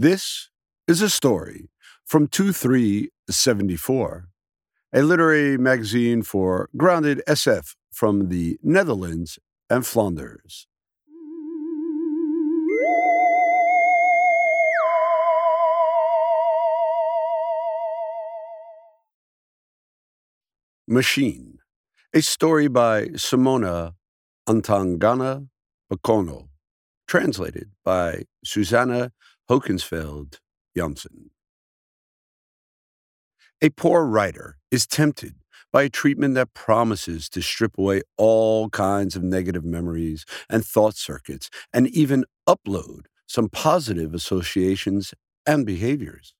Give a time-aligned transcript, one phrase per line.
[0.00, 0.50] This
[0.86, 1.70] is a story
[2.06, 4.28] from 2374,
[4.92, 10.68] a literary magazine for grounded SF from the Netherlands and Flanders.
[20.86, 21.58] Machine,
[22.14, 23.94] a story by Simona
[24.48, 25.48] Atangana
[25.92, 26.50] Bekono,
[27.08, 29.10] translated by Susanna
[29.50, 30.40] Heukensfeldt
[30.76, 31.30] Jansen.
[33.62, 35.36] A poor writer is tempted
[35.72, 40.96] by a treatment that promises to strip away all kinds of negative memories and thought
[40.96, 45.14] circuits and even upload some positive associations
[45.46, 46.34] and behaviors.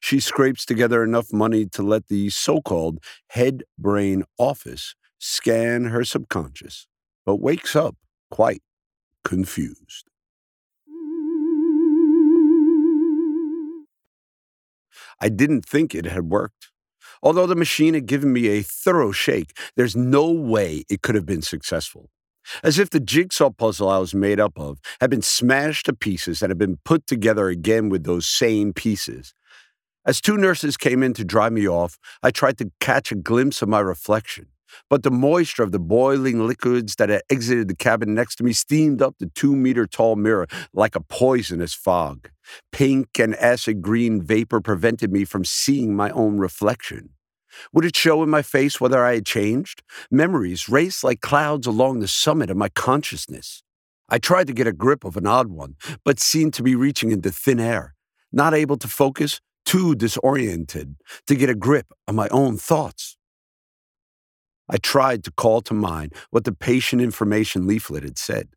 [0.00, 2.98] She scrapes together enough money to let the so called
[3.30, 6.86] head brain office scan her subconscious,
[7.24, 7.96] but wakes up
[8.30, 8.62] quite
[9.24, 10.09] confused.
[15.20, 16.70] I didn't think it had worked.
[17.22, 21.26] Although the machine had given me a thorough shake, there's no way it could have
[21.26, 22.10] been successful.
[22.62, 26.42] As if the jigsaw puzzle I was made up of had been smashed to pieces
[26.42, 29.34] and had been put together again with those same pieces.
[30.06, 33.60] As two nurses came in to dry me off, I tried to catch a glimpse
[33.60, 34.46] of my reflection.
[34.88, 38.52] But the moisture of the boiling liquids that had exited the cabin next to me
[38.52, 42.30] steamed up the two meter tall mirror like a poisonous fog.
[42.72, 47.10] Pink and acid green vapor prevented me from seeing my own reflection.
[47.72, 49.82] Would it show in my face whether I had changed?
[50.10, 53.62] Memories raced like clouds along the summit of my consciousness.
[54.08, 57.12] I tried to get a grip of an odd one, but seemed to be reaching
[57.12, 57.94] into thin air.
[58.32, 63.16] Not able to focus, too disoriented to get a grip on my own thoughts.
[64.68, 68.48] I tried to call to mind what the patient information leaflet had said.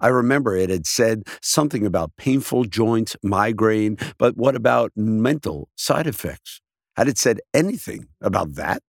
[0.00, 6.06] I remember it had said something about painful joints, migraine, but what about mental side
[6.06, 6.60] effects?
[6.96, 8.82] Had it said anything about that?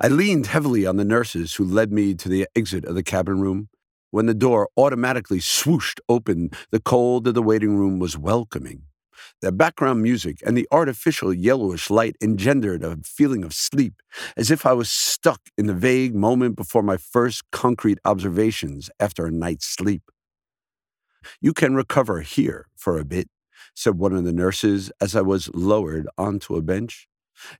[0.00, 3.40] I leaned heavily on the nurses who led me to the exit of the cabin
[3.40, 3.68] room.
[4.10, 8.82] When the door automatically swooshed open, the cold of the waiting room was welcoming.
[9.40, 14.02] The background music and the artificial yellowish light engendered a feeling of sleep,
[14.36, 19.26] as if I was stuck in the vague moment before my first concrete observations after
[19.26, 20.10] a night's sleep.
[21.40, 23.28] You can recover here for a bit,
[23.74, 27.08] said one of the nurses as I was lowered onto a bench.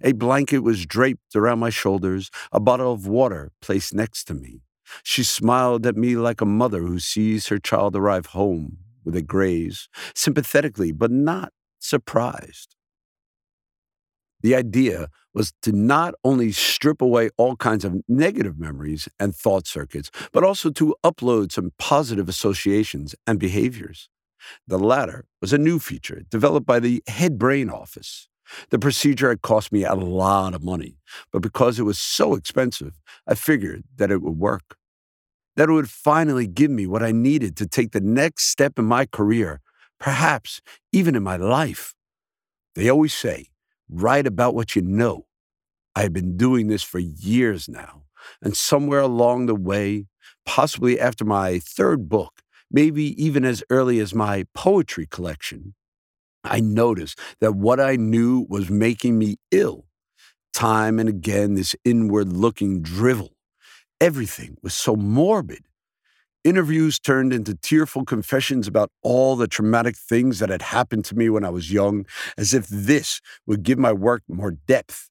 [0.03, 4.60] A blanket was draped around my shoulders, a bottle of water placed next to me.
[5.03, 9.22] She smiled at me like a mother who sees her child arrive home with a
[9.22, 12.77] graze, sympathetically, but not surprised.
[14.43, 19.66] The idea was to not only strip away all kinds of negative memories and thought
[19.66, 24.09] circuits, but also to upload some positive associations and behaviors.
[24.66, 28.28] The latter was a new feature developed by the head brain office.
[28.71, 30.97] The procedure had cost me a lot of money,
[31.33, 34.77] but because it was so expensive, I figured that it would work.
[35.56, 38.84] That it would finally give me what I needed to take the next step in
[38.84, 39.61] my career,
[39.99, 40.61] perhaps
[40.93, 41.94] even in my life.
[42.75, 43.49] They always say,
[43.89, 45.27] write about what you know.
[45.94, 48.05] I have been doing this for years now,
[48.41, 50.06] and somewhere along the way,
[50.47, 55.75] possibly after my third book, maybe even as early as my poetry collection,
[56.44, 59.87] I noticed that what I knew was making me ill.
[60.55, 63.37] Time and again, this inward looking drivel.
[64.00, 65.65] Everything was so morbid.
[66.43, 71.28] Interviews turned into tearful confessions about all the traumatic things that had happened to me
[71.28, 72.06] when I was young,
[72.39, 75.10] as if this would give my work more depth.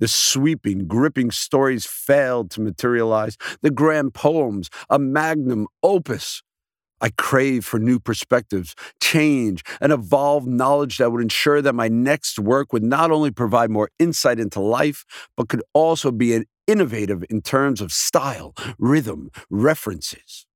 [0.00, 3.38] The sweeping, gripping stories failed to materialize.
[3.62, 6.42] The grand poems, a magnum opus.
[7.00, 12.38] I crave for new perspectives, change, and evolved knowledge that would ensure that my next
[12.38, 15.04] work would not only provide more insight into life,
[15.36, 20.46] but could also be an innovative in terms of style, rhythm, references.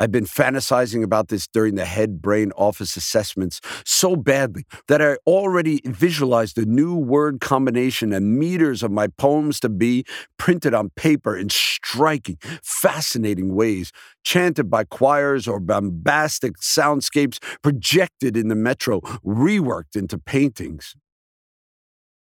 [0.00, 5.16] I've been fantasizing about this during the head brain office assessments so badly that I
[5.24, 10.04] already visualized the new word combination and meters of my poems to be
[10.36, 13.92] printed on paper in striking, fascinating ways,
[14.24, 20.96] chanted by choirs or bombastic soundscapes projected in the metro, reworked into paintings.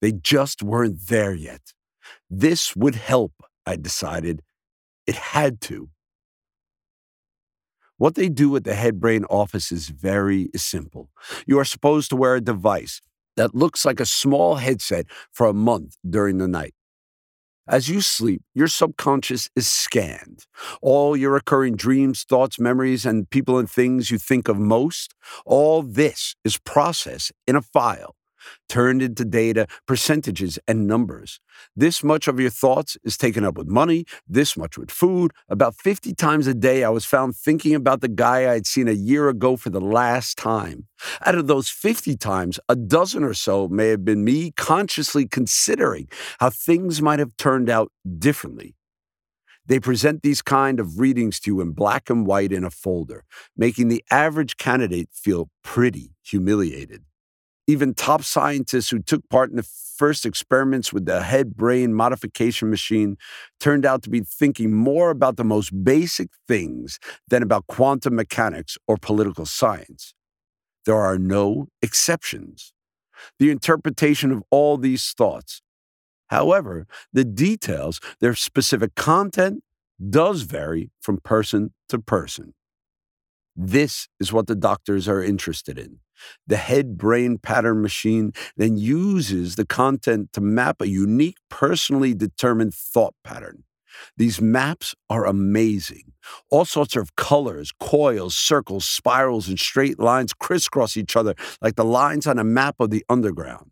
[0.03, 1.73] They just weren't there yet.
[2.31, 3.33] This would help,
[3.65, 4.43] I decided.
[5.07, 5.91] It had to.
[7.99, 11.11] What they do at the head brain office is very simple.
[11.47, 13.01] You are supposed to wear a device
[13.37, 16.75] that looks like a small headset for a month during the night.
[17.69, 20.47] As you sleep, your subconscious is scanned.
[20.81, 25.15] All your recurring dreams, thoughts, memories, and people and things you think of most,
[25.45, 28.16] all this is processed in a file
[28.69, 31.41] turned into data, percentages, and numbers.
[31.75, 35.33] This much of your thoughts is taken up with money, this much with food.
[35.49, 38.89] About 50 times a day, I was found thinking about the guy I had seen
[38.89, 40.87] a year ago for the last time.
[41.25, 46.09] Out of those 50 times, a dozen or so may have been me consciously considering
[46.41, 48.75] how things might have turned out differently.
[49.67, 53.25] They present these kind of readings to you in black and white in a folder,
[53.57, 57.06] making the average candidate feel pretty humiliated.
[57.67, 59.63] Even top scientists who took part in the
[59.97, 63.17] first experiments with the head brain modification machine
[63.59, 66.99] turned out to be thinking more about the most basic things
[67.29, 70.15] than about quantum mechanics or political science.
[70.85, 72.73] There are no exceptions.
[73.39, 75.63] The interpretation of all these thoughts,
[76.29, 79.63] however, the details, their specific content,
[80.11, 82.55] does vary from person to person.
[83.57, 86.01] This is what the doctors are interested in.
[86.47, 92.75] The head brain pattern machine then uses the content to map a unique, personally determined
[92.75, 93.65] thought pattern.
[94.19, 96.13] These maps are amazing.
[96.51, 101.85] All sorts of colors, coils, circles, spirals, and straight lines crisscross each other like the
[101.85, 103.71] lines on a map of the underground.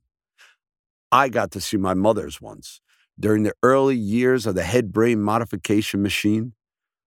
[1.13, 2.81] I got to see my mother's once
[3.21, 6.55] during the early years of the head brain modification machine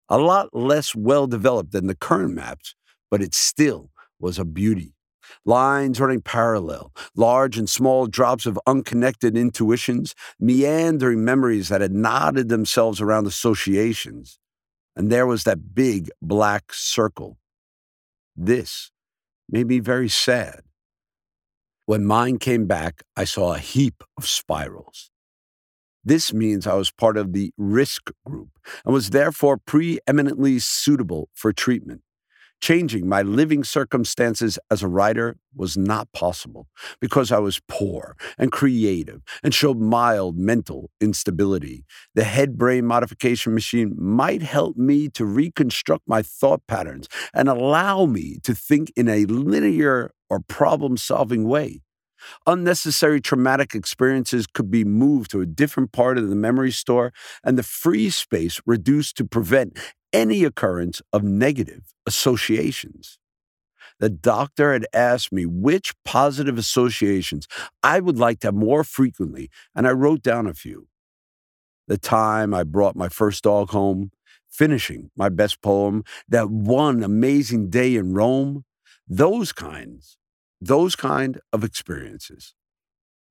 [0.09, 2.75] a lot less well developed than the current maps,
[3.11, 4.93] but it still was a beauty.
[5.45, 12.49] Lines running parallel, large and small drops of unconnected intuitions, meandering memories that had knotted
[12.49, 14.39] themselves around associations.
[14.95, 17.37] And there was that big black circle.
[18.35, 18.91] This
[19.49, 20.61] made me very sad.
[21.85, 25.11] When mine came back, I saw a heap of spirals.
[26.07, 28.47] This means I was part of the risk group
[28.85, 31.99] and was therefore preeminently suitable for treatment.
[32.61, 36.69] Changing my living circumstances as a writer was not possible
[37.01, 41.83] because I was poor and creative and showed mild mental instability.
[42.15, 48.05] The head brain modification machine might help me to reconstruct my thought patterns and allow
[48.05, 51.81] me to think in a linear or problem solving way.
[52.45, 57.57] Unnecessary traumatic experiences could be moved to a different part of the memory store and
[57.57, 59.77] the free space reduced to prevent
[60.13, 63.19] any occurrence of negative associations.
[63.99, 67.47] The doctor had asked me which positive associations
[67.81, 70.87] I would like to have more frequently, and I wrote down a few.
[71.87, 74.11] The time I brought my first dog home,
[74.49, 78.65] finishing my best poem, that one amazing day in Rome,
[79.07, 80.17] those kinds
[80.61, 82.53] those kind of experiences.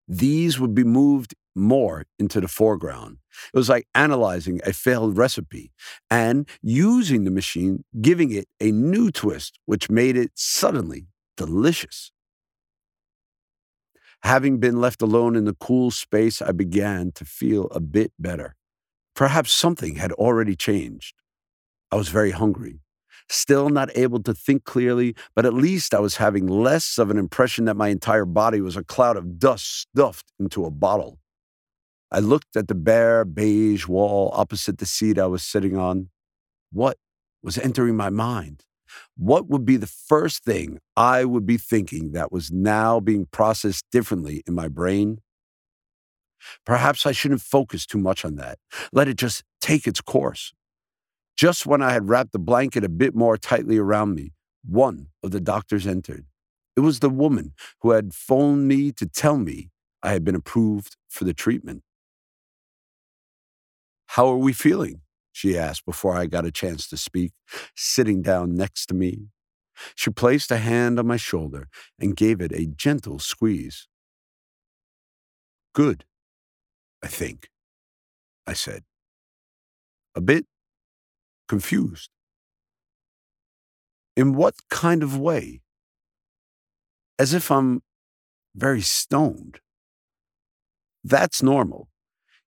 [0.09, 3.19] These would be moved more into the foreground.
[3.53, 5.73] It was like analyzing a failed recipe
[6.11, 11.07] and using the machine, giving it a new twist, which made it suddenly
[11.37, 12.13] delicious.
[14.23, 18.55] Having been left alone in the cool space, I began to feel a bit better.
[19.15, 21.15] Perhaps something had already changed.
[21.91, 22.81] I was very hungry
[23.29, 27.19] still not able to think clearly, but at least I was having less of an
[27.19, 31.19] impression that my entire body was a cloud of dust stuffed into a bottle.
[32.11, 36.11] I looked at the bare beige wall opposite the seat I was sitting on.
[36.73, 36.99] What
[37.43, 38.65] was entering my mind?
[39.17, 43.85] What would be the first thing I would be thinking that was now being processed
[43.91, 45.19] differently in my brain?
[46.65, 48.59] Perhaps I shouldn't focus too much on that.
[48.93, 50.53] Let it just take its course.
[51.37, 54.33] Just when I had wrapped the blanket a bit more tightly around me,
[54.65, 56.25] one of the doctors entered.
[56.77, 57.53] It was the woman
[57.83, 59.71] who had phoned me to tell me
[60.03, 61.83] I had been approved for the treatment.
[64.09, 65.03] How are we feeling?
[65.33, 67.33] She asked before I got a chance to speak,
[67.75, 69.29] sitting down next to me.
[69.95, 73.89] She placed a hand on my shoulder and gave it a gentle squeeze.
[75.75, 76.07] Good,
[77.03, 77.51] I think,
[78.47, 78.85] I said.
[80.15, 80.47] A bit
[81.49, 82.11] confused.
[84.17, 85.61] In what kind of way?
[87.19, 87.83] As if I'm
[88.55, 89.61] very stoned.
[91.05, 91.89] That's normal.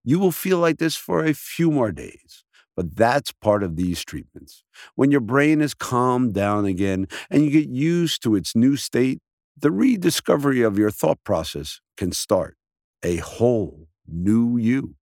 [0.03, 2.43] You will feel like this for a few more days,
[2.75, 4.63] but that's part of these treatments.
[4.95, 9.19] When your brain is calmed down again and you get used to its new state,
[9.57, 12.57] the rediscovery of your thought process can start
[13.03, 14.95] a whole new you.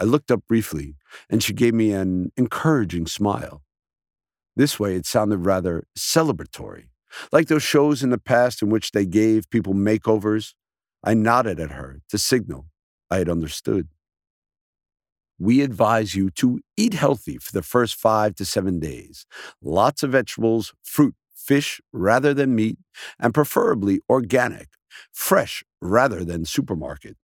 [0.00, 0.96] I looked up briefly,
[1.28, 3.62] and she gave me an encouraging smile.
[4.56, 6.86] This way, it sounded rather celebratory,
[7.32, 10.54] like those shows in the past in which they gave people makeovers.
[11.04, 12.66] I nodded at her to signal
[13.10, 13.88] I had understood.
[15.38, 19.26] we advise you to eat healthy for the first five to seven days.
[19.62, 22.78] Lots of vegetables, fruit, fish rather than meat,
[23.18, 24.68] and preferably organic,
[25.12, 27.16] fresh rather than supermarket.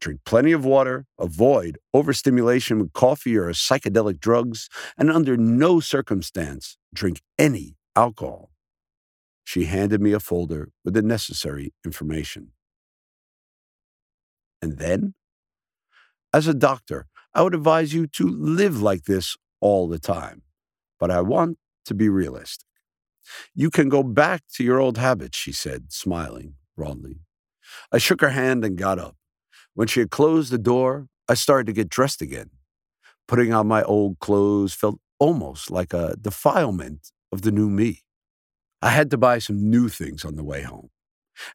[0.00, 6.78] Drink plenty of water, avoid overstimulation with coffee or psychedelic drugs, and under no circumstance
[6.94, 8.50] drink any alcohol.
[9.44, 12.52] She handed me a folder with the necessary information.
[14.60, 15.14] And then?
[16.32, 20.42] As a doctor, I would advise you to live like this all the time.
[20.98, 22.66] But I want to be realistic.
[23.54, 27.20] You can go back to your old habits, she said, smiling broadly.
[27.92, 29.16] I shook her hand and got up.
[29.76, 32.48] When she had closed the door, I started to get dressed again.
[33.28, 38.00] Putting on my old clothes felt almost like a defilement of the new me.
[38.80, 40.88] I had to buy some new things on the way home.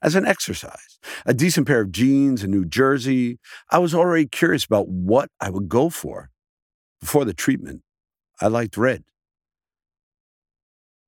[0.04, 3.40] As an exercise, a decent pair of jeans, a new jersey,
[3.72, 6.30] I was already curious about what I would go for.
[7.00, 7.82] Before the treatment,
[8.40, 9.04] I liked red.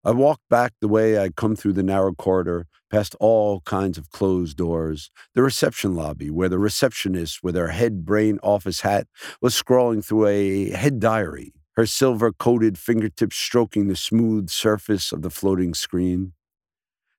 [0.06, 4.10] I walked back the way I'd come through the narrow corridor, past all kinds of
[4.10, 9.08] closed doors, the reception lobby, where the receptionist, with her head brain office hat,
[9.42, 15.22] was scrawling through a head diary, her silver coated fingertips stroking the smooth surface of
[15.22, 16.34] the floating screen.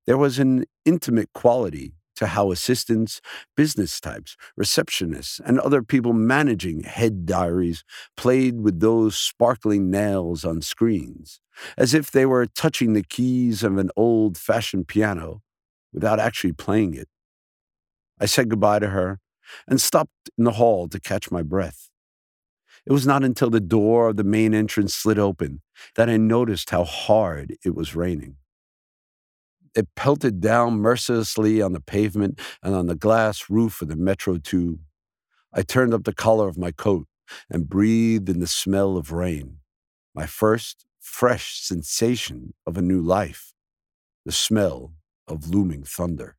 [0.07, 3.23] There was an intimate quality to how assistants,
[3.57, 7.83] business types, receptionists, and other people managing head diaries
[8.15, 11.41] played with those sparkling nails on screens,
[11.77, 15.43] as if they were touching the keys of an old fashioned piano
[15.93, 17.09] without actually playing it.
[18.21, 19.21] I said goodbye to her
[19.69, 21.91] and stopped in the hall to catch my breath.
[22.87, 25.63] It was not until the door of the main entrance slid open
[25.97, 28.37] that I noticed how hard it was raining.
[29.75, 34.39] It pelted down mercilessly on the pavement and on the glass roof of the metro
[34.39, 34.81] tube.
[35.53, 37.07] I turned up the collar of my coat
[37.51, 39.59] and breathed in the smell of rain,
[40.15, 43.53] my first fresh sensation of a new life,
[44.25, 44.95] the smell
[45.29, 46.37] of looming thunder.